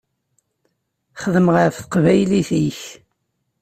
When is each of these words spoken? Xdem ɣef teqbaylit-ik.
Xdem 1.21 1.47
ɣef 1.55 1.73
teqbaylit-ik. 1.77 2.81